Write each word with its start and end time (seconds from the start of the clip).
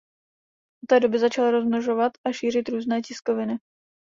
Od 0.83 0.87
té 0.89 0.99
doby 0.99 1.19
začal 1.19 1.51
rozmnožovat 1.51 2.11
a 2.27 2.31
šířit 2.31 2.69
různé 2.69 3.01
tiskoviny. 3.01 3.57